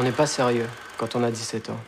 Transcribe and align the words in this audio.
On 0.00 0.04
n'est 0.04 0.12
pas 0.12 0.26
sérieux 0.26 0.68
quand 0.96 1.16
on 1.16 1.24
a 1.24 1.30
17 1.32 1.70
ans. 1.70 1.80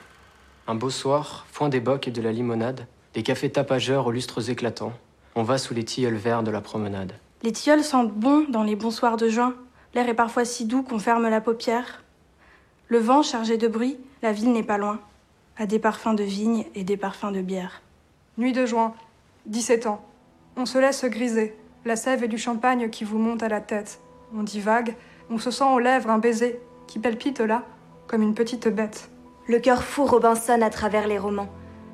Un 0.67 0.75
beau 0.75 0.91
soir, 0.91 1.47
foin 1.53 1.69
des 1.69 1.79
bocs 1.79 2.09
et 2.09 2.11
de 2.11 2.21
la 2.21 2.33
limonade, 2.33 2.89
des 3.15 3.23
cafés 3.23 3.53
tapageurs 3.53 4.09
aux 4.09 4.11
lustres 4.11 4.51
éclatants, 4.51 4.95
on 5.37 5.45
va 5.45 5.59
sous 5.59 5.75
les 5.75 5.85
tilleuls 5.85 6.17
verts 6.17 6.43
de 6.43 6.51
la 6.51 6.61
promenade. 6.61 7.13
Les 7.45 7.53
tilleuls 7.53 7.85
sentent 7.85 8.13
bon 8.13 8.47
dans 8.49 8.65
les 8.65 8.75
bons 8.75 8.91
soirs 8.91 9.17
de 9.17 9.29
juin. 9.29 9.55
L'air 9.95 10.09
est 10.09 10.15
parfois 10.15 10.45
si 10.45 10.65
doux 10.65 10.83
qu'on 10.83 10.99
ferme 10.99 11.29
la 11.29 11.41
paupière. 11.41 12.03
Le 12.89 12.99
vent 12.99 13.23
chargé 13.23 13.57
de 13.59 13.69
bruit, 13.69 13.97
la 14.23 14.33
ville 14.33 14.53
n'est 14.53 14.65
pas 14.65 14.77
loin, 14.77 14.99
à 15.57 15.67
des 15.67 15.79
parfums 15.79 16.17
de 16.17 16.25
vigne 16.25 16.67
et 16.75 16.83
des 16.83 16.97
parfums 16.97 17.31
de 17.33 17.43
bière. 17.43 17.81
Nuit 18.39 18.53
de 18.53 18.67
juin, 18.67 18.93
17 19.47 19.87
ans. 19.87 20.05
On 20.57 20.67
se 20.67 20.79
laisse 20.79 21.05
griser, 21.05 21.55
la 21.85 21.95
sève 21.95 22.25
et 22.25 22.29
du 22.29 22.39
champagne 22.39 22.91
qui 22.91 23.05
vous 23.05 23.19
monte 23.19 23.45
à 23.45 23.49
la 23.49 23.61
tête. 23.61 24.01
On 24.37 24.43
divague, 24.43 24.97
on 25.31 25.39
se 25.39 25.53
sent 25.53 25.73
aux 25.73 25.79
lèvres 25.79 26.11
un 26.11 26.19
baiser 26.19 26.61
qui 26.89 26.99
palpite 26.99 27.39
là, 27.39 27.63
comme 28.11 28.23
une 28.23 28.35
petite 28.35 28.67
bête. 28.67 29.09
Le 29.47 29.61
cœur 29.61 29.85
fou 29.85 30.05
Robinson 30.05 30.61
à 30.63 30.71
travers 30.71 31.07
les 31.07 31.17
romans, 31.17 31.49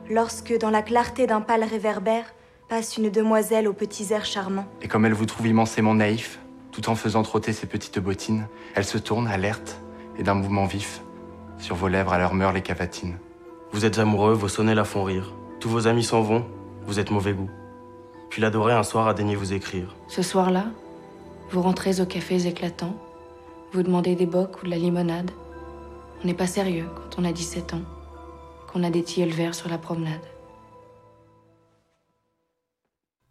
lorsque, 0.09 0.57
dans 0.59 0.71
la 0.71 0.81
clarté 0.81 1.27
d'un 1.27 1.43
pâle 1.43 1.63
réverbère, 1.63 2.25
passe 2.71 2.97
une 2.97 3.11
demoiselle 3.11 3.69
aux 3.69 3.75
petits 3.75 4.15
airs 4.15 4.25
charmants. 4.25 4.65
Et 4.81 4.89
comme 4.89 5.05
elle 5.05 5.13
vous 5.13 5.27
trouve 5.27 5.47
immensément 5.47 5.93
naïf, 5.93 6.39
tout 6.73 6.89
en 6.89 6.95
faisant 6.95 7.23
trotter 7.23 7.53
ses 7.53 7.67
petites 7.67 7.99
bottines, 7.99 8.47
elle 8.75 8.87
se 8.87 8.97
tourne, 8.97 9.29
alerte, 9.29 9.79
et 10.19 10.23
d'un 10.23 10.33
mouvement 10.33 10.65
vif, 10.65 11.03
sur 11.59 11.77
vos 11.77 11.89
lèvres 11.89 12.15
à 12.15 12.19
leur 12.19 12.33
meurent 12.33 12.55
les 12.55 12.63
cavatines. 12.63 13.19
Vous 13.73 13.85
êtes 13.85 13.99
amoureux, 13.99 14.33
vos 14.33 14.49
sonnets 14.49 14.75
la 14.75 14.85
font 14.85 15.05
rire. 15.05 15.35
Tous 15.61 15.69
vos 15.69 15.87
amis 15.87 16.05
s'en 16.05 16.23
vont, 16.23 16.47
vous 16.87 16.99
êtes 16.99 17.11
mauvais 17.11 17.35
goût. 17.35 17.51
Puis 18.31 18.41
l'adorer 18.41 18.73
un 18.73 18.85
soir 18.85 19.07
a 19.07 19.13
daigné 19.13 19.37
vous 19.37 19.53
écrire. 19.53 19.95
Ce 20.09 20.23
soir-là, 20.23 20.65
vous 21.51 21.61
rentrez 21.61 22.01
aux 22.01 22.07
cafés 22.07 22.47
éclatants, 22.47 22.97
vous 23.73 23.83
demandez 23.83 24.15
des 24.15 24.25
bocs 24.25 24.63
ou 24.63 24.65
de 24.65 24.71
la 24.71 24.79
limonade. 24.79 25.31
On 26.23 26.27
n'est 26.27 26.37
pas 26.37 26.47
sérieux 26.47 26.89
quand 26.95 27.21
on 27.21 27.25
a 27.25 27.33
17 27.33 27.75
ans, 27.75 27.83
qu'on 28.69 28.83
a 28.85 28.91
des 28.91 29.03
tilleuls 29.03 29.35
verts 29.35 29.55
sur 29.55 29.69
la 29.69 29.79
promenade. 29.79 30.23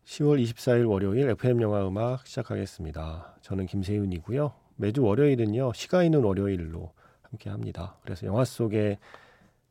10월 0.05 0.41
24일 0.41 0.87
월요일 0.87 1.29
FM 1.29 1.61
영화 1.61 1.85
음악 1.87 2.27
시작하겠습니다. 2.27 3.37
저는 3.41 3.65
김세윤이고요. 3.65 4.53
매주 4.77 5.03
월요일은요, 5.03 5.73
시가 5.73 6.03
있는 6.03 6.23
월요일로 6.23 6.91
함께 7.23 7.49
합니다. 7.49 7.97
그래서 8.03 8.27
영화 8.27 8.45
속에 8.45 8.99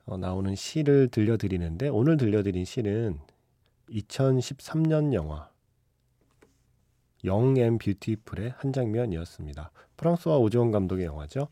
어, 0.06 0.18
나오는 0.18 0.54
시를 0.54 1.08
들려드리는데, 1.08 1.88
오늘 1.88 2.16
들려드린 2.16 2.64
시는 2.64 3.20
2013년 3.90 5.14
영화 5.14 5.48
영앤 7.24 7.78
뷰티풀의 7.78 8.54
한 8.56 8.72
장면이었습니다. 8.72 9.70
프랑스와 9.96 10.36
오지원 10.38 10.72
감독의 10.72 11.06
영화죠. 11.06 11.48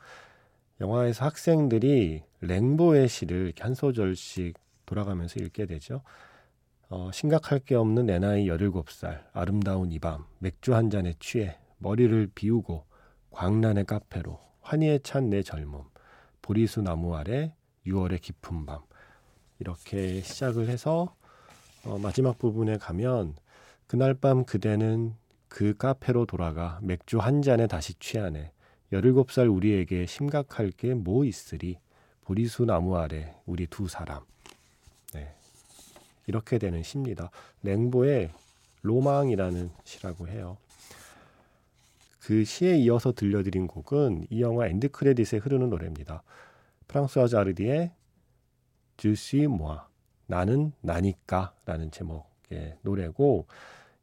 영화에서 0.83 1.25
학생들이 1.27 2.25
랭보의 2.41 3.08
시를 3.08 3.52
한 3.61 3.72
소절씩 3.72 4.58
돌아가면서 4.84 5.38
읽게 5.38 5.66
되죠. 5.66 6.02
어, 6.88 7.08
심각할 7.12 7.61
게 7.61 7.77
없는 7.77 8.06
내 8.06 8.19
나이 8.19 8.47
17살, 8.47 9.22
아름다운 9.33 9.92
이 9.92 10.00
밤, 10.00 10.25
맥주 10.41 10.75
한 10.75 10.91
잔에 10.91 11.14
취해, 11.20 11.56
머리를 11.78 12.30
비우고, 12.34 12.84
광란의 13.30 13.84
카페로, 13.84 14.41
환희에 14.60 14.98
찬 15.05 15.30
내 15.30 15.42
젊음, 15.42 15.83
보리수 16.42 16.83
나무 16.83 17.14
아래, 17.14 17.55
6월의 17.86 18.20
깊은 18.20 18.66
밤. 18.66 18.80
이렇게 19.60 20.20
시작을 20.20 20.69
해서, 20.69 21.14
어, 21.84 21.97
마지막 21.98 22.38
부분에 22.38 22.77
가면, 22.78 23.36
그날 23.86 24.14
밤 24.14 24.44
그대는 24.44 25.14
그 25.48 25.77
카페로 25.77 26.27
돌아가 26.27 26.80
맥주 26.83 27.19
한 27.20 27.41
잔에 27.41 27.69
다시 27.69 27.94
취하네. 27.94 28.50
17살 28.92 29.54
우리에게 29.54 30.06
심각할 30.06 30.70
게 30.72 30.94
뭐 30.94 31.25
있으리. 31.25 31.78
보리수 32.25 32.64
나무 32.64 32.97
아래 32.97 33.34
우리 33.47 33.66
두 33.66 33.88
사람. 33.88 34.22
네. 35.12 35.34
이렇게 36.26 36.58
되는 36.58 36.82
시입니다. 36.82 37.31
랭보의 37.62 38.31
로망이라는 38.82 39.70
시라고 39.84 40.28
해요. 40.28 40.56
그 42.20 42.44
시에 42.44 42.76
이어서 42.78 43.12
들려드린 43.12 43.66
곡은 43.66 44.28
이 44.31 44.42
영화 44.42 44.66
end 44.66 44.91
credit에 44.91 45.38
흐르는 45.41 45.70
노래입니다. 45.70 46.22
프랑스와 46.86 47.26
자르디의 47.26 47.91
주시 48.97 49.47
모아 49.48 49.88
나는 50.26 50.72
나니까 50.81 51.52
라는 51.64 51.91
제목의 51.91 52.76
노래고 52.82 53.47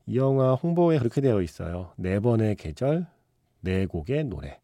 이 0.07 0.17
영화 0.17 0.53
홍보에 0.55 0.97
그렇게 0.99 1.21
되어 1.21 1.41
있어요. 1.41 1.93
네 1.95 2.19
번의 2.19 2.55
계절, 2.55 3.05
네 3.61 3.85
곡의 3.85 4.25
노래. 4.25 4.59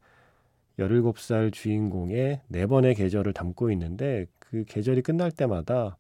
17살 0.80 1.54
주인공의 1.54 2.42
네 2.48 2.66
번의 2.66 2.96
계절을 2.96 3.34
담고 3.34 3.72
있는데 3.72 4.26
그 4.40 4.64
계절이 4.66 5.02
끝날 5.02 5.32
때마다 5.32 5.98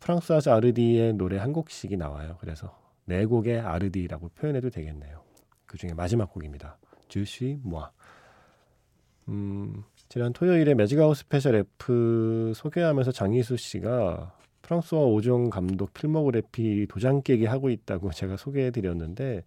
프랑스와 0.00 0.40
아르디의 0.46 1.14
노래 1.14 1.36
한 1.38 1.52
곡씩이 1.52 1.96
나와요. 1.96 2.36
그래서 2.40 2.78
네 3.04 3.26
곡의 3.26 3.60
아르디라고 3.60 4.30
표현해도 4.30 4.70
되겠네요. 4.70 5.22
그 5.66 5.76
중에 5.76 5.92
마지막 5.94 6.32
곡입니다. 6.32 6.78
Je 7.08 7.25
suis 7.25 7.58
moi. 7.62 7.90
음, 9.28 9.84
지난 10.08 10.32
토요일에 10.32 10.74
매직아웃 10.74 11.16
special 11.16 11.54
F 11.54 12.52
소개하면서 12.54 13.12
장희수 13.12 13.56
씨가 13.56 14.34
프랑스와 14.62 15.02
오종 15.02 15.50
감독 15.50 15.92
필모그래피 15.92 16.86
도장 16.88 17.22
깨기 17.22 17.44
하고 17.46 17.70
있다고 17.70 18.10
제가 18.12 18.36
소개해 18.36 18.70
드렸는데 18.70 19.44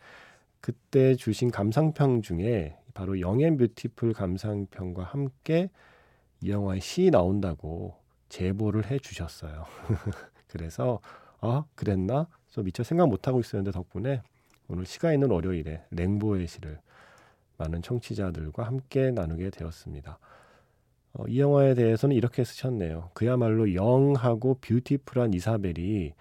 그때 0.61 1.15
주신 1.15 1.51
감상평 1.51 2.21
중에 2.21 2.77
바로 2.93 3.19
Young 3.19 3.43
and 3.43 3.57
Beautiful 3.57 4.13
감상평과 4.13 5.03
함께 5.03 5.69
이 6.41 6.51
영화에 6.51 6.79
시 6.79 7.09
나온다고 7.09 7.95
제보를 8.29 8.89
해 8.89 8.99
주셨어요. 8.99 9.65
그래서 10.47 10.99
아 11.39 11.65
그랬나? 11.75 12.27
저 12.49 12.61
미처 12.61 12.83
생각 12.83 13.09
못 13.09 13.27
하고 13.27 13.39
있었는데 13.39 13.71
덕분에 13.71 14.21
오늘 14.67 14.85
시가 14.85 15.13
있는 15.13 15.29
월요일에 15.29 15.83
랭보의 15.91 16.47
시를 16.47 16.79
많은 17.57 17.81
청취자들과 17.81 18.63
함께 18.63 19.11
나누게 19.11 19.49
되었습니다. 19.49 20.19
어, 21.13 21.25
이 21.27 21.39
영화에 21.39 21.75
대해서는 21.75 22.15
이렇게 22.15 22.43
쓰셨네요. 22.43 23.11
그야말로 23.13 23.73
영하고 23.73 24.55
뷰티풀한 24.61 25.33
이사벨이 25.33 26.13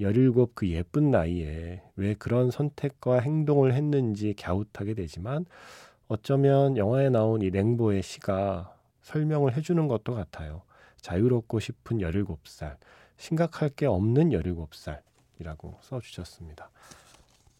17그 0.00 0.68
예쁜 0.68 1.10
나이에 1.10 1.82
왜 1.96 2.14
그런 2.14 2.50
선택과 2.50 3.20
행동을 3.20 3.74
했는지 3.74 4.34
갸웃하게 4.34 4.94
되지만 4.94 5.44
어쩌면 6.10 6.76
영화에 6.76 7.08
나온 7.08 7.40
이 7.40 7.50
랭보의 7.50 8.02
시가 8.02 8.74
설명을 9.02 9.56
해주는 9.56 9.86
것도 9.86 10.12
같아요. 10.12 10.62
자유롭고 11.00 11.60
싶은 11.60 11.98
17살, 11.98 12.78
심각할 13.16 13.68
게 13.68 13.86
없는 13.86 14.30
17살이라고 14.30 15.80
써주셨습니다. 15.80 16.68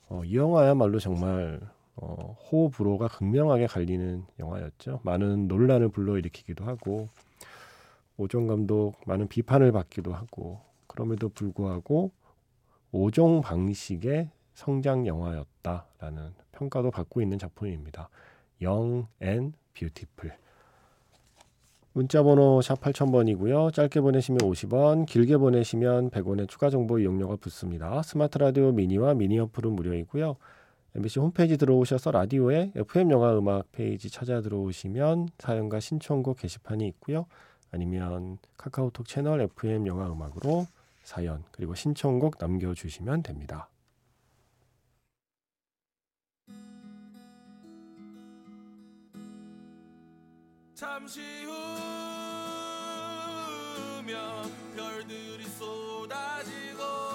어, 0.09 0.25
이 0.25 0.34
영화야말로 0.34 0.99
정말 0.99 1.61
어, 1.94 2.37
호불호가 2.50 3.06
극명하게 3.06 3.69
갈리는 3.69 4.25
영화였죠. 4.41 4.99
많은 5.05 5.47
논란을 5.47 5.91
불러일으키기도 5.91 6.65
하고 6.65 7.09
오종 8.17 8.49
감독 8.49 8.97
많은 9.06 9.28
비판을 9.28 9.71
받기도 9.71 10.12
하고 10.12 10.61
그럼에도 10.88 11.28
불구하고 11.28 12.11
오종 12.91 13.43
방식의 13.43 14.28
성장 14.55 15.06
영화였다라는 15.06 16.34
평가도 16.50 16.91
받고 16.91 17.22
있는 17.22 17.38
작품입니다. 17.38 18.09
영앤 18.62 19.53
뷰티풀. 19.75 20.32
문자 21.93 22.22
번호 22.22 22.62
샵 22.62 22.81
8000번이고요. 22.81 23.72
짧게 23.72 24.00
보내시면 24.00 24.38
50원, 24.38 25.06
길게 25.06 25.38
보내시면 25.38 26.10
100원의 26.10 26.48
추가 26.48 26.70
정보 26.70 26.99
이용료가 26.99 27.37
붙습니다. 27.37 28.02
스마트 28.02 28.38
라디오 28.38 28.70
미니와 28.70 29.14
미니 29.14 29.38
어플은 29.40 29.73
무료이고요. 29.73 30.37
MBC 30.94 31.20
홈페이지 31.20 31.56
들어오셔서 31.56 32.11
라디오에 32.11 32.73
FM 32.76 33.11
영화 33.11 33.37
음악 33.37 33.70
페이지 33.73 34.08
찾아 34.11 34.40
들어오시면 34.40 35.29
사연과 35.38 35.81
신청곡 35.81 36.38
게시판이 36.38 36.87
있고요. 36.88 37.26
아니면 37.73 38.38
카카오톡 38.56 39.06
채널 39.06 39.40
FM 39.40 39.87
영화 39.87 40.11
음악으로 40.11 40.67
사연 41.02 41.44
그리고 41.52 41.75
신청곡 41.75 42.37
남겨주시면 42.38 43.23
됩니다. 43.23 43.69
잠시 50.81 51.21
후면 54.00 54.50
별들이 54.75 55.44
쏟아지고 55.44 57.09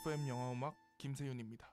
FM 0.00 0.28
영화음악 0.28 0.74
김세윤입니다. 0.96 1.70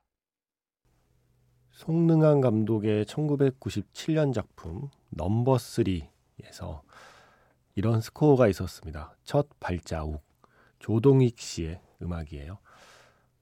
송능한 1.71 2.41
감독의 2.41 3.05
1997년 3.05 4.33
작품 4.33 4.89
넘버 5.11 5.55
3에서 5.55 6.81
이런 7.75 8.01
스코어가 8.01 8.49
있었습니다. 8.49 9.15
첫 9.23 9.47
발자국 9.61 10.21
조동익 10.79 11.39
씨의 11.39 11.79
음악이에요. 12.01 12.57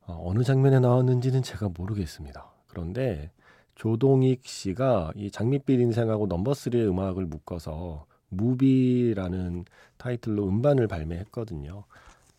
어, 0.01 0.23
어느 0.23 0.43
장면에 0.43 0.79
나왔는지는 0.79 1.41
제가 1.41 1.69
모르겠습니다. 1.75 2.51
그런데 2.67 3.31
조동익 3.73 4.45
씨가 4.45 5.13
이 5.15 5.31
장밋빛 5.31 5.79
인생하고 5.79 6.27
넘버 6.27 6.51
3의 6.51 6.87
음악을 6.87 7.25
묶어서 7.25 8.05
무비라는 8.29 9.65
타이틀로 9.97 10.47
음반을 10.47 10.87
발매했거든요. 10.87 11.85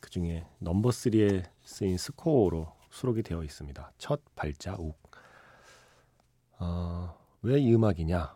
그 0.07 0.11
중에 0.11 0.47
넘버 0.61 0.91
3에 0.91 1.43
쓰인 1.65 1.99
스코어로 1.99 2.73
수록이 2.91 3.25
되어 3.25 3.43
있습니다. 3.43 3.91
첫 3.99 4.21
발자국. 4.37 4.97
어, 6.61 7.19
왜 7.43 7.59
이 7.61 7.75
음악이냐? 7.75 8.33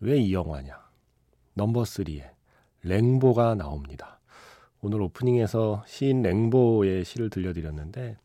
왜 0.00 0.18
이 0.18 0.32
영화냐? 0.32 0.74
넘버 1.52 1.82
3에 1.82 2.30
랭보가 2.80 3.56
나옵니다. 3.56 4.20
오늘 4.80 5.02
오프닝에서 5.02 5.84
시인 5.86 6.22
랭보의 6.22 7.04
시를 7.04 7.28
들려드렸는데 7.28 8.16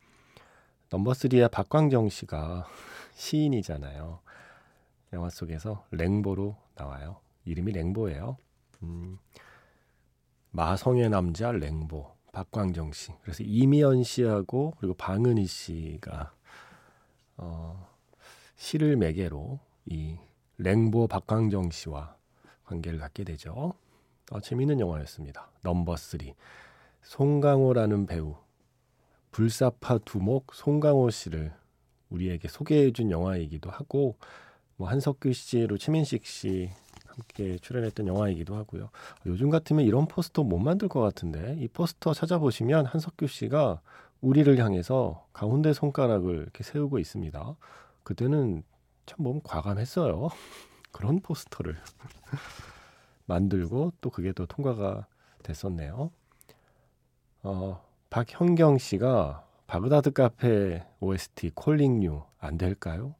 넘버 0.89 1.11
3의 1.11 1.51
박광정 1.51 2.07
씨가 2.07 2.67
시인이잖아요. 3.15 4.21
영화 5.11 5.29
속에서 5.29 5.85
랭보로 5.91 6.55
나와요. 6.75 7.19
이름이 7.43 7.73
랭보예요. 7.73 8.37
음, 8.83 9.17
마성의 10.51 11.09
남자 11.09 11.51
랭보 11.51 12.15
박광정 12.37 12.91
씨. 12.91 13.11
그래서 13.23 13.43
이미연 13.43 14.03
씨하고 14.03 14.75
그리고 14.77 14.93
방은희 14.93 15.47
씨가 15.47 16.31
어, 17.37 17.89
시를 18.55 18.95
매개로 18.95 19.59
이 19.87 20.17
랭보 20.59 21.07
박광정 21.07 21.71
씨와 21.71 22.15
관계를 22.65 22.99
갖게 22.99 23.23
되죠. 23.23 23.73
어, 24.29 24.39
재미있는 24.39 24.79
영화였습니다. 24.79 25.49
넘버 25.63 25.95
3. 25.95 26.19
송강호라는 27.01 28.05
배우 28.05 28.35
불사파 29.31 29.99
두목 30.05 30.53
송강호 30.53 31.09
씨를 31.09 31.51
우리에게 32.11 32.49
소개해준 32.49 33.09
영화이기도 33.09 33.71
하고 33.71 34.15
뭐 34.75 34.87
한석규 34.89 35.33
씨랑 35.33 35.79
최민식 35.79 36.27
씨 36.27 36.69
함께 37.17 37.57
출연했던 37.59 38.07
영화이기도 38.07 38.55
하고요. 38.55 38.89
요즘 39.25 39.49
같으면 39.49 39.85
이런 39.85 40.07
포스터 40.07 40.43
못 40.43 40.59
만들 40.59 40.87
것 40.87 41.01
같은데 41.01 41.57
이 41.59 41.67
포스터 41.67 42.13
찾아보시면 42.13 42.85
한석규 42.85 43.27
씨가 43.27 43.81
우리를 44.21 44.57
향해서 44.57 45.25
가운데 45.33 45.73
손가락을 45.73 46.35
이렇게 46.43 46.63
세우고 46.63 46.99
있습니다. 46.99 47.55
그때는 48.03 48.63
참 49.05 49.17
뭐 49.23 49.41
과감했어요. 49.43 50.29
그런 50.91 51.19
포스터를 51.21 51.77
만들고 53.25 53.93
또 54.01 54.09
그게 54.09 54.31
또 54.33 54.45
통과가 54.45 55.07
됐었네요. 55.43 56.11
어, 57.43 57.83
박현경 58.09 58.77
씨가 58.77 59.45
바그다드 59.67 60.11
카페 60.11 60.85
OST 60.99 61.51
Calling 61.55 62.03
You 62.03 62.23
안 62.39 62.57
될까요? 62.57 63.15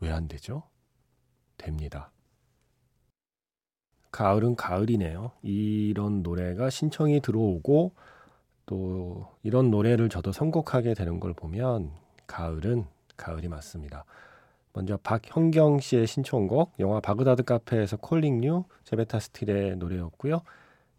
왜 0.00 0.10
안 0.12 0.28
되죠? 0.28 0.62
됩니다. 1.56 2.10
가을은 4.12 4.56
가을이네요. 4.56 5.32
이런 5.42 6.22
노래가 6.22 6.70
신청이 6.70 7.20
들어오고 7.20 7.92
또 8.66 9.26
이런 9.42 9.70
노래를 9.70 10.08
저도 10.08 10.32
선곡하게 10.32 10.94
되는 10.94 11.20
걸 11.20 11.32
보면 11.32 11.90
가을은 12.26 12.86
가을이 13.16 13.48
맞습니다. 13.48 14.04
먼저 14.72 14.96
박현경 15.02 15.80
씨의 15.80 16.06
신청곡 16.06 16.74
영화 16.78 17.00
바그다드 17.00 17.42
카페에서 17.42 17.96
Calling 17.96 18.44
You 18.44 18.64
제베타 18.84 19.18
스틸의 19.18 19.76
노래였고요. 19.76 20.42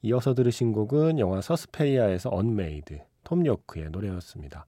이어서 0.04 0.34
들으신 0.34 0.74
곡은 0.74 1.20
영화 1.20 1.42
서스페리아에서 1.42 2.30
Unmade 2.32 3.00
톰 3.24 3.46
요크의 3.46 3.92
노래였습니다. 3.92 4.66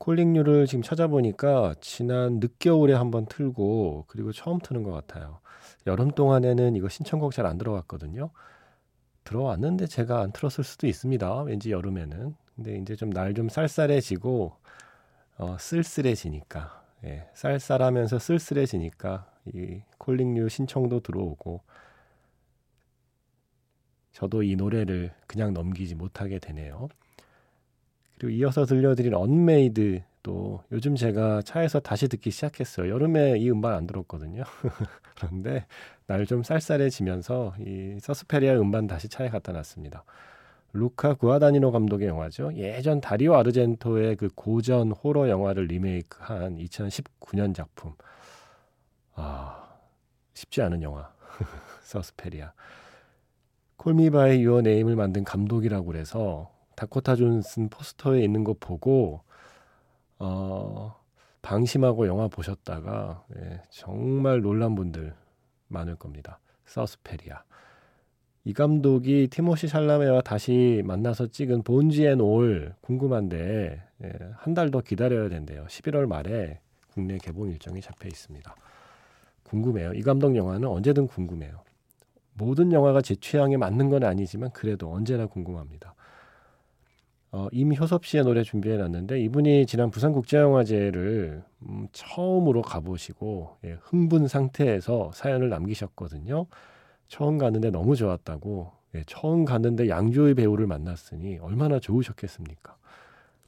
콜링 0.00 0.36
유를 0.36 0.66
지금 0.66 0.82
찾아보니까 0.82 1.76
지난 1.82 2.40
늦겨울에 2.40 2.94
한번 2.94 3.26
틀고 3.26 4.06
그리고 4.08 4.32
처음 4.32 4.58
트는 4.60 4.82
것 4.84 4.92
같아요. 4.92 5.40
여름 5.86 6.10
동안에는 6.12 6.76
이거 6.76 6.88
신청곡 6.88 7.32
잘 7.34 7.46
안 7.46 7.58
들어왔거든요. 7.58 8.30
들어왔는데 9.24 9.86
제가 9.88 10.20
안 10.22 10.32
틀었을 10.32 10.64
수도 10.64 10.86
있습니다. 10.88 11.42
왠지 11.44 11.70
여름에는. 11.72 12.34
근데 12.56 12.76
이제 12.78 12.96
좀 12.96 13.10
날 13.12 13.34
좀 13.34 13.48
쌀쌀해지고 13.50 14.56
어, 15.38 15.56
쓸쓸해지니까 15.58 16.82
예, 17.04 17.28
쌀쌀하면서 17.34 18.18
쓸쓸해지니까 18.18 19.26
이 19.54 19.82
콜링류 19.98 20.48
신청도 20.50 21.00
들어오고 21.00 21.62
저도 24.12 24.42
이 24.42 24.56
노래를 24.56 25.12
그냥 25.26 25.54
넘기지 25.54 25.94
못하게 25.94 26.38
되네요. 26.38 26.88
그리고 28.20 28.36
이어서 28.36 28.66
들려드린 28.66 29.14
Unmade 29.14 30.02
또 30.22 30.62
요즘 30.72 30.94
제가 30.94 31.40
차에서 31.40 31.80
다시 31.80 32.06
듣기 32.06 32.30
시작했어요. 32.30 32.90
여름에 32.92 33.38
이 33.38 33.50
음반 33.50 33.72
안 33.72 33.86
들었거든요. 33.86 34.44
그런데 35.16 35.66
날 36.06 36.26
좀 36.26 36.42
쌀쌀해지면서 36.42 37.54
이 37.60 37.98
서스페리아 38.00 38.60
음반 38.60 38.86
다시 38.86 39.08
차에 39.08 39.30
갖다 39.30 39.52
놨습니다. 39.52 40.04
루카 40.74 41.14
구아다니노 41.14 41.72
감독의 41.72 42.08
영화죠. 42.08 42.52
예전 42.56 43.00
다리오 43.00 43.34
아르젠토의 43.36 44.16
그 44.16 44.28
고전 44.34 44.92
호러 44.92 45.28
영화를 45.30 45.64
리메이크한 45.64 46.58
2019년 46.58 47.54
작품. 47.54 47.94
아, 49.14 49.78
쉽지 50.34 50.60
않은 50.62 50.82
영화. 50.82 51.10
서스페리아. 51.82 52.52
Call 53.78 54.10
Me 54.10 54.26
by 54.26 54.42
Your 54.42 54.60
Name을 54.60 54.94
만든 54.94 55.24
감독이라고 55.24 55.86
그래서 55.86 56.50
다코타 56.80 57.14
존슨 57.16 57.68
포스터에 57.68 58.24
있는 58.24 58.42
거 58.42 58.54
보고 58.58 59.20
어, 60.18 60.96
방심하고 61.42 62.06
영화 62.06 62.26
보셨다가 62.26 63.22
예, 63.36 63.60
정말 63.68 64.40
놀란 64.40 64.74
분들 64.74 65.14
많을 65.68 65.96
겁니다. 65.96 66.40
서스페리아. 66.64 67.42
이 68.44 68.54
감독이 68.54 69.28
티모시 69.28 69.68
샬라메와 69.68 70.22
다시 70.22 70.80
만나서 70.86 71.26
찍은 71.26 71.64
Bones 71.64 72.06
and 72.06 72.18
All 72.18 72.74
궁금한데 72.80 73.82
예, 74.02 74.12
한달 74.36 74.70
더 74.70 74.80
기다려야 74.80 75.28
된대요. 75.28 75.66
11월 75.66 76.06
말에 76.06 76.60
국내 76.94 77.18
개봉 77.18 77.50
일정이 77.50 77.82
잡혀 77.82 78.08
있습니다. 78.08 78.54
궁금해요. 79.42 79.92
이 79.92 80.00
감독 80.00 80.34
영화는 80.34 80.66
언제든 80.66 81.08
궁금해요. 81.08 81.62
모든 82.32 82.72
영화가 82.72 83.02
제 83.02 83.16
취향에 83.16 83.58
맞는 83.58 83.90
건 83.90 84.02
아니지만 84.02 84.50
그래도 84.52 84.90
언제나 84.90 85.26
궁금합니다. 85.26 85.94
어, 87.32 87.46
임효섭 87.52 88.06
씨의 88.06 88.24
노래 88.24 88.42
준비해 88.42 88.76
놨는데 88.76 89.20
이분이 89.20 89.66
지난 89.66 89.90
부산국제영화제를 89.90 91.44
음, 91.62 91.88
처음으로 91.92 92.62
가보시고 92.62 93.58
예, 93.64 93.78
흥분 93.82 94.26
상태에서 94.26 95.12
사연을 95.14 95.48
남기셨거든요. 95.48 96.46
처음 97.06 97.38
갔는데 97.38 97.70
너무 97.70 97.94
좋았다고 97.94 98.72
예, 98.96 99.04
처음 99.06 99.44
갔는데 99.44 99.88
양조의 99.88 100.34
배우를 100.34 100.66
만났으니 100.66 101.38
얼마나 101.38 101.78
좋으셨겠습니까? 101.78 102.76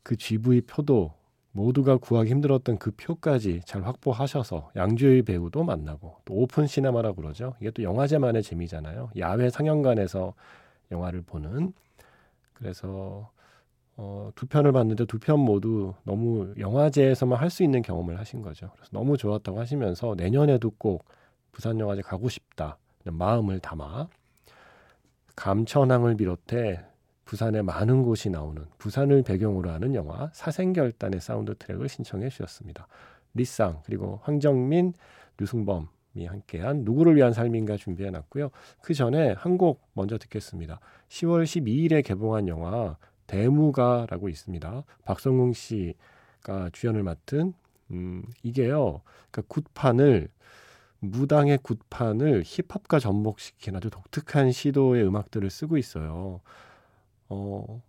그 0.04 0.16
GV 0.16 0.60
표도 0.62 1.14
모두가 1.50 1.96
구하기 1.96 2.30
힘들었던 2.30 2.78
그 2.78 2.92
표까지 2.92 3.62
잘 3.66 3.82
확보하셔서 3.82 4.70
양조의 4.76 5.22
배우도 5.22 5.64
만나고 5.64 6.18
또 6.24 6.34
오픈 6.34 6.68
시네마라고 6.68 7.16
그러죠. 7.16 7.54
이게 7.60 7.72
또 7.72 7.82
영화제만의 7.82 8.44
재미잖아요. 8.44 9.10
야외 9.18 9.50
상영관에서 9.50 10.34
영화를 10.92 11.22
보는 11.22 11.72
그래서 12.54 13.30
어, 13.96 14.30
두 14.34 14.46
편을 14.46 14.72
봤는데 14.72 15.04
두 15.06 15.18
편 15.18 15.38
모두 15.40 15.94
너무 16.04 16.52
영화제에서만 16.58 17.38
할 17.38 17.50
수 17.50 17.62
있는 17.62 17.82
경험을 17.82 18.18
하신 18.18 18.42
거죠. 18.42 18.70
그래서 18.74 18.90
너무 18.92 19.16
좋았다고 19.16 19.58
하시면서 19.60 20.14
내년에도 20.16 20.70
꼭 20.70 21.04
부산 21.52 21.78
영화제 21.78 22.00
가고 22.02 22.28
싶다 22.28 22.78
마음을 23.04 23.58
담아 23.60 24.08
감천항을 25.36 26.16
비롯해 26.16 26.80
부산의 27.24 27.62
많은 27.62 28.02
곳이 28.02 28.30
나오는 28.30 28.64
부산을 28.78 29.22
배경으로 29.22 29.70
하는 29.70 29.94
영화 29.94 30.30
사생결단의 30.34 31.20
사운드 31.20 31.54
트랙을 31.56 31.88
신청해 31.88 32.28
주셨습니다. 32.28 32.86
리쌍 33.34 33.80
그리고 33.84 34.20
황정민, 34.22 34.92
류승범이 35.38 36.26
함께한 36.26 36.84
누구를 36.84 37.16
위한 37.16 37.32
삶인가 37.32 37.76
준비해 37.76 38.10
놨고요. 38.10 38.50
그 38.82 38.92
전에 38.94 39.32
한 39.32 39.56
곡 39.56 39.80
먼저 39.94 40.18
듣겠습니다. 40.18 40.80
10월 41.08 41.44
12일에 41.44 42.04
개봉한 42.04 42.48
영화 42.48 42.96
대무가라고 43.32 44.28
있습니다. 44.28 44.84
박성웅 45.06 45.54
씨가 45.54 46.68
주연을 46.72 47.02
맡은 47.02 47.54
음, 47.90 48.24
이게요. 48.42 49.00
그러니까 49.30 49.42
굿판을 49.48 50.28
무당의 51.00 51.58
굿판을 51.62 52.42
힙합과 52.44 52.98
접목시킨 52.98 53.74
아주 53.74 53.88
독특한 53.88 54.52
시도의 54.52 55.04
음악들을 55.06 55.48
쓰고 55.48 55.78
있어요. 55.78 56.42
어, 57.30 57.82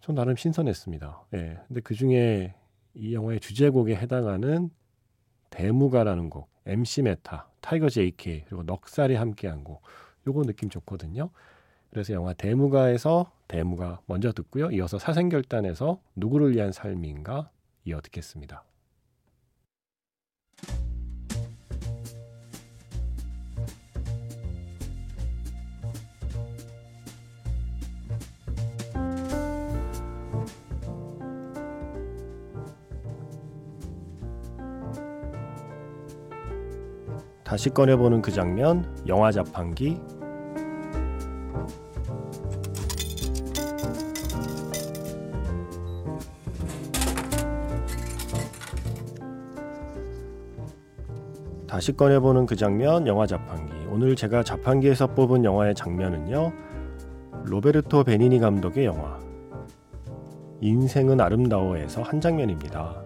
전 0.00 0.14
나름 0.14 0.36
신선했습니다. 0.36 1.24
예. 1.34 1.58
근데 1.66 1.80
그 1.80 1.94
중에 1.94 2.54
이 2.94 3.14
영화의 3.14 3.40
주제곡에 3.40 3.96
해당하는 3.96 4.70
대무가라는 5.50 6.30
곡, 6.30 6.48
MC 6.66 7.02
메타, 7.02 7.48
타이거 7.60 7.88
JK, 7.88 8.44
그리고 8.46 8.62
넉살이 8.62 9.16
함께한 9.16 9.64
곡, 9.64 9.82
요거 10.26 10.44
느낌 10.44 10.70
좋거든요. 10.70 11.30
그래서 11.90 12.12
영화 12.12 12.32
대무가에서 12.32 13.32
대무가 13.48 14.00
먼저 14.06 14.32
듣고요. 14.32 14.70
이어서 14.70 14.98
사생결단에서 14.98 16.00
누구를 16.16 16.54
위한 16.54 16.72
삶인가 16.72 17.50
이어 17.84 18.00
듣겠습니다. 18.00 18.64
다시 37.44 37.70
꺼내보는 37.70 38.20
그 38.20 38.30
장면, 38.30 38.94
영화 39.06 39.32
자판기. 39.32 39.98
다시 51.78 51.96
꺼내보는 51.96 52.46
그 52.46 52.56
장면, 52.56 53.06
영화 53.06 53.24
자판기. 53.24 53.72
오늘 53.88 54.16
제가 54.16 54.42
자판기에서 54.42 55.14
뽑은 55.14 55.44
영화의 55.44 55.76
장면은요, 55.76 56.52
로베르토 57.44 58.02
베니니 58.02 58.40
감독의 58.40 58.84
영화, 58.84 59.16
인생은 60.60 61.20
아름다워에서 61.20 62.02
한 62.02 62.20
장면입니다. 62.20 63.00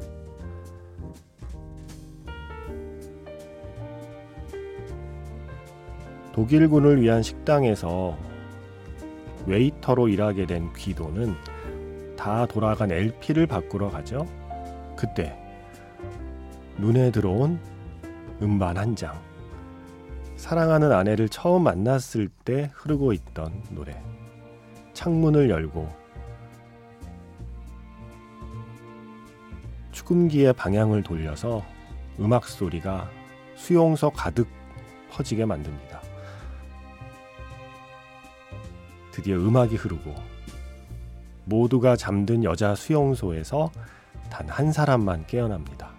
독일군을 6.33 7.03
위한 7.03 7.23
식당에서 7.23 8.17
웨이터로 9.45 10.09
일하게 10.09 10.47
된 10.47 10.73
귀도는 10.73 11.35
다 12.17 12.47
돌아간 12.47 12.91
LP를 12.91 13.47
바꾸러 13.47 13.91
가죠. 13.91 14.27
그때 14.97 15.37
눈에 16.79 17.11
들어온 17.11 17.61
음반 18.43 18.77
한 18.77 18.97
장. 18.97 19.23
사랑하는 20.37 20.91
아내를 20.91 21.29
처음 21.29 21.63
만났을 21.63 22.29
때 22.45 22.71
흐르고 22.75 23.13
있던 23.13 23.63
노래. 23.71 24.03
창문을 24.95 25.49
열고 25.49 25.89
축음기의 29.93 30.55
방향을 30.55 31.05
돌려서 31.05 31.63
음악 32.19 32.47
소리가 32.47 33.09
수용소 33.55 34.11
가득 34.11 34.49
퍼지게 35.11 35.45
만듭니다. 35.45 36.03
드디어 39.13 39.37
음악이 39.37 39.77
흐르고 39.77 40.15
모두가 41.45 41.95
잠든 41.97 42.43
여자 42.43 42.75
수용소에서 42.75 43.71
단 44.31 44.49
한 44.49 44.73
사람만 44.73 45.27
깨어납니다. 45.27 45.92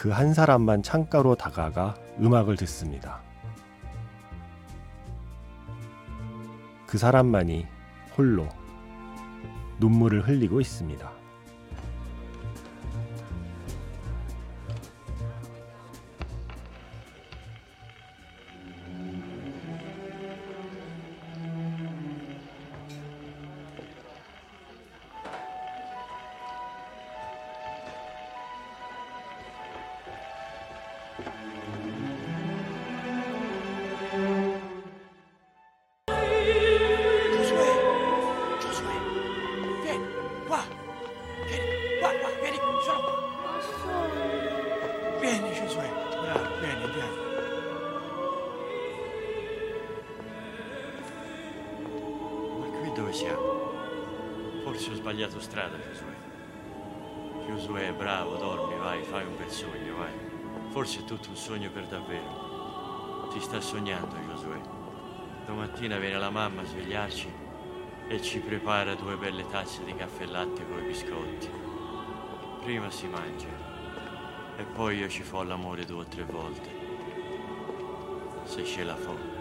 그 0.00 0.10
한 0.10 0.32
사람만 0.32 0.82
창가로 0.82 1.34
다가가 1.34 1.94
음악을 2.22 2.56
듣습니다. 2.56 3.20
그 6.86 6.96
사람만이 6.96 7.66
홀로 8.16 8.48
눈물을 9.78 10.26
흘리고 10.26 10.58
있습니다. 10.62 11.19
Sbagliato 55.30 55.40
strada, 55.40 55.78
Giosuè. 55.78 56.14
Giosuè, 57.46 57.92
bravo, 57.92 58.36
dormi, 58.36 58.76
vai, 58.76 59.02
fai 59.04 59.24
un 59.24 59.36
bel 59.36 59.50
sogno, 59.50 59.96
vai. 59.96 60.12
Forse 60.70 61.00
è 61.00 61.04
tutto 61.04 61.28
un 61.28 61.36
sogno 61.36 61.70
per 61.70 61.86
davvero. 61.86 63.28
Ti 63.32 63.40
sta 63.40 63.60
sognando, 63.60 64.16
Giosuè. 64.26 64.60
Domattina 65.46 65.98
viene 65.98 66.18
la 66.18 66.30
mamma 66.30 66.62
a 66.62 66.64
svegliarci 66.64 67.32
e 68.08 68.20
ci 68.20 68.40
prepara 68.40 68.94
due 68.94 69.16
belle 69.16 69.46
tazze 69.46 69.84
di 69.84 69.94
caffè 69.94 70.24
e 70.24 70.26
latte 70.26 70.66
con 70.66 70.78
i 70.78 70.86
biscotti. 70.86 71.50
Prima 72.62 72.90
si 72.90 73.06
mangia 73.06 73.68
e 74.56 74.64
poi 74.64 74.98
io 74.98 75.08
ci 75.08 75.22
fo 75.22 75.42
l'amore 75.44 75.84
due 75.84 76.00
o 76.00 76.06
tre 76.06 76.24
volte. 76.24 76.68
Se 78.44 78.64
ce 78.64 78.82
la 78.82 78.96
fo. 78.96 79.39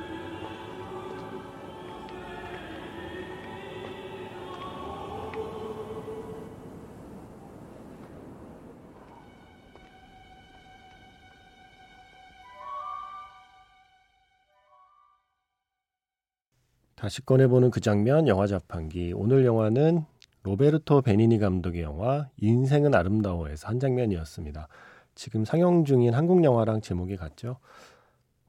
다시 17.10 17.26
꺼내보는 17.26 17.72
그 17.72 17.80
장면 17.80 18.28
영화 18.28 18.46
자판기 18.46 19.14
오늘 19.16 19.44
영화는 19.44 20.06
로베르토 20.44 21.02
베니니 21.02 21.40
감독의 21.40 21.82
영화 21.82 22.30
인생은 22.38 22.94
아름다워에서 22.94 23.68
한 23.68 23.80
장면이었습니다. 23.80 24.68
지금 25.16 25.44
상영 25.44 25.86
중인 25.86 26.14
한국 26.14 26.44
영화랑 26.44 26.82
제목이 26.82 27.16
같죠? 27.16 27.58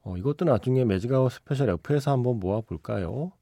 어, 0.02 0.14
이것도 0.18 0.44
나중에 0.44 0.84
매직아워 0.84 1.32
스페셜 1.32 1.70
F에서 1.70 2.10
한번 2.10 2.38
모아볼까요? 2.38 3.32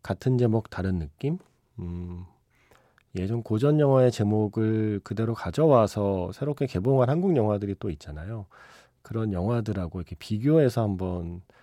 같은 0.00 0.38
제목 0.38 0.70
다른 0.70 1.00
느낌? 1.00 1.38
음, 1.80 2.24
예전 3.16 3.42
고전 3.42 3.80
영화의 3.80 4.12
제목을 4.12 5.00
그대로 5.02 5.34
가져와서 5.34 6.30
새롭게 6.30 6.66
개봉한 6.66 7.10
한국 7.10 7.34
영화들이 7.34 7.74
또 7.80 7.90
있잖아요. 7.90 8.46
그런 9.02 9.32
영화들하고 9.32 9.98
이렇게 9.98 10.14
비교해서 10.14 10.82
한번 10.82 11.42
어, 11.48 11.61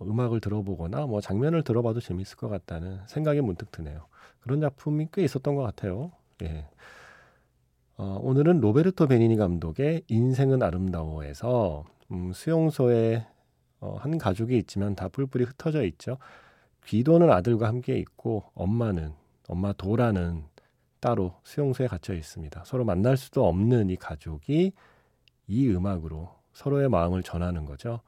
음악을 0.00 0.40
들어보거나 0.40 1.06
뭐 1.06 1.20
장면을 1.20 1.62
들어봐도 1.62 2.00
재밌을 2.00 2.36
것 2.36 2.48
같다는 2.48 3.00
생각이 3.06 3.40
문득 3.40 3.70
드네요. 3.70 4.06
그런 4.40 4.60
작품이 4.60 5.08
꽤 5.12 5.22
있었던 5.22 5.54
것 5.54 5.62
같아요. 5.62 6.12
예. 6.42 6.66
어, 7.96 8.18
오늘은 8.20 8.60
로베르토 8.60 9.06
베니니 9.06 9.36
감독의 9.36 10.02
인생은 10.08 10.62
아름다워에서 10.62 11.84
음, 12.10 12.32
수용소에 12.32 13.26
어, 13.80 13.96
한 14.00 14.16
가족이 14.16 14.56
있지만 14.58 14.94
다 14.94 15.08
뿔뿔이 15.08 15.44
흩어져 15.44 15.84
있죠. 15.84 16.18
귀도는 16.86 17.30
아들과 17.30 17.68
함께 17.68 17.96
있고 17.98 18.44
엄마는 18.54 19.12
엄마 19.48 19.72
도라는 19.72 20.44
따로 21.00 21.34
수용소에 21.42 21.88
갇혀 21.88 22.14
있습니다. 22.14 22.62
서로 22.64 22.84
만날 22.84 23.16
수도 23.16 23.46
없는 23.46 23.90
이 23.90 23.96
가족이 23.96 24.72
이 25.48 25.68
음악으로 25.68 26.30
서로의 26.52 26.88
마음을 26.88 27.22
전하는 27.22 27.64
거죠. 27.64 28.00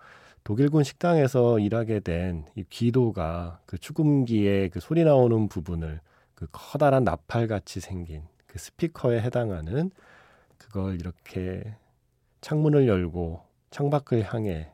독일군 0.45 0.85
식당에서 0.85 1.59
일하게 1.59 2.01
된이 2.01 2.45
귀도가 2.69 3.61
그 3.65 3.79
축음기에 3.79 4.69
그 4.69 4.79
소리 4.79 5.03
나오는 5.03 5.49
부분을 5.49 6.01
그 6.35 6.47
커다란 6.53 7.05
나팔 7.05 7.47
같이 7.49 7.81
생긴 7.81 8.25
그 8.47 8.59
스피커에 8.59 9.23
해당하는 9.23 9.91
그걸 10.59 11.01
이렇게 11.01 11.75
창문을 12.43 12.87
열고 12.87 13.43
창밖을 13.71 14.23
향해 14.35 14.71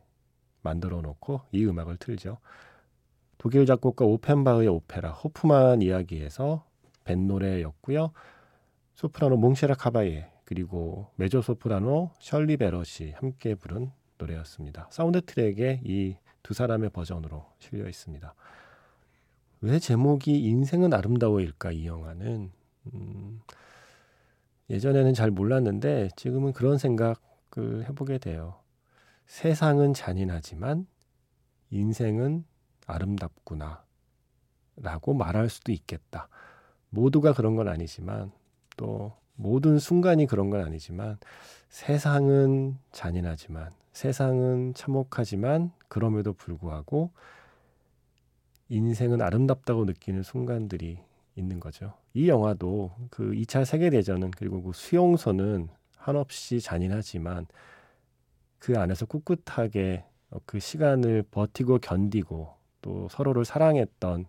만들어 0.63 1.03
놓고 1.03 1.43
이 1.53 1.65
음악을 1.65 1.99
틀죠. 1.99 2.39
독일 3.39 3.65
작곡가 3.65 4.05
오펜바흐의 4.05 4.67
오페라 4.67 5.13
호프만 5.13 5.83
이야기에서 5.83 6.65
밴 7.05 7.29
노래였고요. 7.29 8.11
소프라노 8.95 9.37
몽세라 9.37 9.77
카바예 9.77 10.31
그리고 10.45 11.07
메조 11.15 11.43
소프라노 11.43 12.11
셜리 12.19 12.57
베럿이 12.57 13.13
함께 13.15 13.55
부른 13.55 13.93
노래였습니다. 14.21 14.89
사운드 14.91 15.21
트랙에 15.25 15.81
이 15.85 16.17
두 16.43 16.55
사람의 16.55 16.91
버전으로 16.91 17.47
실려 17.59 17.89
있습니다. 17.89 18.35
왜 19.63 19.79
제목이 19.79 20.43
인생은 20.43 20.95
아름다워일까 20.95 21.73
이 21.73 21.87
영화는 21.87 22.51
음, 22.95 23.41
예전에는 24.71 25.15
잘 25.15 25.31
몰랐는데 25.31 26.09
지금은 26.17 26.53
그런 26.53 26.79
생각을 26.79 27.89
해보게 27.89 28.19
돼요. 28.19 28.59
세상은 29.27 29.93
잔인하지만 29.93 30.87
인생은 31.71 32.45
아름답구나 32.87 33.85
라고 34.77 35.13
말할 35.13 35.51
수도 35.51 35.73
있겠다. 35.73 36.29
모두가 36.89 37.35
그런 37.35 37.55
건 37.55 37.69
아니지만 37.69 38.33
또 38.77 39.13
모든 39.35 39.79
순간이 39.79 40.27
그런 40.27 40.51
건 40.51 40.65
아니지만 40.65 41.19
세상은 41.69 42.79
잔인하지만 42.93 43.73
세상은 44.01 44.73
참혹하지만 44.73 45.73
그럼에도 45.89 46.33
불구하고 46.33 47.11
인생은 48.71 49.21
아름답다고 49.21 49.85
느끼는 49.85 50.23
순간들이 50.23 51.01
있는 51.35 51.61
거죠. 51.61 51.93
이 52.15 52.27
영화도 52.27 52.93
그 53.11 53.33
2차 53.33 53.67
세계대전은 53.67 54.31
그리고 54.31 54.63
그 54.63 54.73
수용소는 54.73 55.69
한없이 55.99 56.63
잔인하지만 56.63 57.47
그 58.59 58.79
안에서 58.79 59.05
꿋꿋하게 59.05 60.07
그 60.47 60.61
시간을 60.61 61.25
버티고 61.31 61.81
견디고 61.81 62.55
또 62.81 63.07
서로를 63.11 63.45
사랑했던 63.45 64.25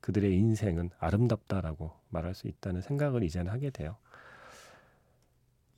그들의 0.00 0.34
인생은 0.34 0.90
아름답다라고 0.98 1.92
말할 2.08 2.34
수 2.34 2.48
있다는 2.48 2.80
생각을 2.80 3.22
이제는 3.22 3.52
하게 3.52 3.70
돼요. 3.70 3.96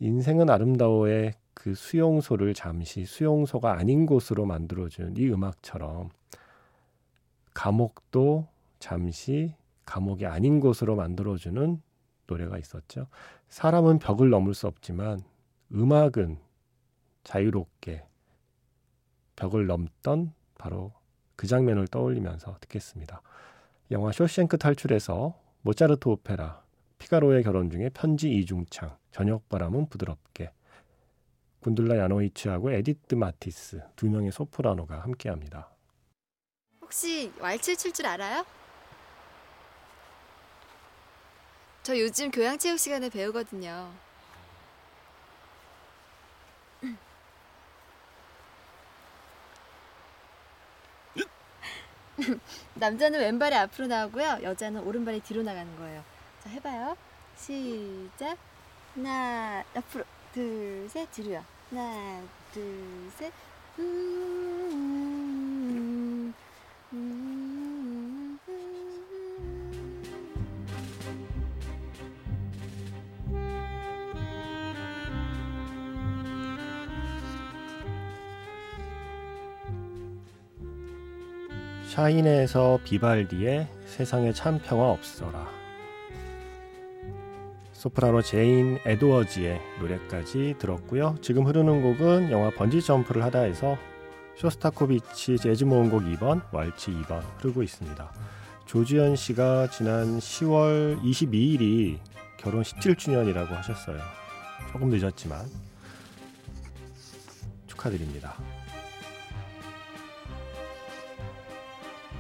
인생은 0.00 0.49
아름다워의 0.49 1.35
그 1.57 1.75
수용소를 1.75 2.53
잠시 2.53 3.07
수용소가 3.07 3.73
아닌 3.73 4.05
곳으로 4.05 4.45
만들어준 4.45 5.15
이 5.17 5.31
음악처럼 5.31 6.11
감옥도 7.55 8.47
잠시 8.79 9.55
감옥이 9.87 10.27
아닌 10.27 10.61
곳으로 10.61 10.97
만들어주는 10.97 11.81
노래가 12.27 12.59
있었죠. 12.59 13.07
사람은 13.49 14.01
벽을 14.01 14.29
넘을 14.29 14.53
수 14.53 14.67
없지만 14.67 15.23
음악은 15.73 16.39
자유롭게 17.25 18.05
벽을 19.35 19.67
넘던 19.67 20.35
바로 20.59 20.93
그 21.37 21.47
장면을 21.47 21.89
떠올리면서 21.89 22.59
듣겠습니다. 22.61 23.23
영화 23.93 24.13
쇼생크 24.13 24.59
탈출에서 24.59 25.41
모차르트 25.63 26.07
오페라 26.09 26.63
피가로의 26.99 27.43
결혼 27.43 27.71
중에 27.71 27.89
편지 27.89 28.31
이중창 28.31 28.95
저녁바람은 29.13 29.89
부드럽게 29.89 30.53
군둘라 31.66 31.99
야노이츠하고 31.99 32.70
에디트 32.70 33.16
마티스 33.16 33.82
두 33.96 34.08
명의 34.08 34.30
소프라노가 34.30 35.00
함께합니다. 35.00 35.68
혹시 36.80 37.32
왈츠 37.40 37.76
출 37.76 37.92
줄 37.92 38.06
알아요? 38.06 38.46
저 41.82 41.99
요즘 41.99 42.30
교양 42.30 42.56
체육 42.56 42.78
시간에 42.78 43.08
배우거든요. 43.11 43.92
남자는 52.74 53.20
왼발이 53.20 53.55
앞으로 53.57 53.87
나오고요. 53.88 54.38
여자는 54.42 54.83
오른발이 54.83 55.20
뒤로 55.20 55.42
나가는 55.42 55.76
거예요. 55.76 56.02
자, 56.42 56.50
해봐요. 56.50 56.96
시작. 57.37 58.37
하나, 58.94 59.64
앞으로. 59.74 60.05
둘, 60.33 60.87
셋, 60.90 61.11
뒤로요. 61.12 61.42
하나, 61.70 62.22
둘, 62.52 63.11
셋. 63.16 63.33
샤인에서 81.88 82.79
비발디의 82.85 83.68
세상에 83.87 84.33
참 84.33 84.61
평화 84.62 84.90
없어라. 84.90 85.65
소프라노 87.77 88.23
제인 88.23 88.79
에드워즈의 88.87 89.61
노래까지 89.81 90.55
들었고요. 90.59 91.17
지금 91.21 91.47
흐르는 91.47 91.83
곡은 91.83 92.31
영화 92.31 92.51
번지 92.51 92.81
점프를 92.81 93.23
하다에서 93.25 93.77
쇼스타코비치 94.37 95.37
재즈 95.37 95.65
모음곡 95.65 96.05
2번, 96.05 96.43
왈츠 96.53 96.91
2번 96.93 97.23
흐르고 97.39 97.62
있습니다. 97.62 98.12
조지현 98.65 99.17
씨가 99.17 99.69
지난 99.69 100.19
10월 100.19 101.01
22일이 101.03 101.99
결혼 102.39 102.62
17주년이라고 102.62 103.49
하셨어요. 103.49 104.01
조금 104.73 104.89
늦었지만 104.89 105.47
축하드립니다. 107.67 108.35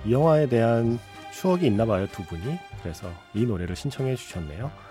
이 0.04 0.12
영화에 0.12 0.48
대한 0.48 0.98
추억이 1.32 1.66
있나 1.66 1.86
봐요, 1.86 2.06
두 2.12 2.22
분이. 2.24 2.58
그래서 2.82 3.10
이 3.34 3.46
노래를 3.46 3.74
신청해 3.74 4.16
주셨네요. 4.16 4.85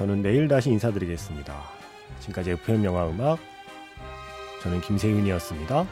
저는 0.00 0.22
내일 0.22 0.48
다시 0.48 0.70
인사드리겠습니다. 0.70 1.54
지금까지 2.20 2.52
FM 2.52 2.84
영화 2.84 3.06
음악 3.06 3.38
저는 4.62 4.80
김세윤이었습니다. 4.80 5.84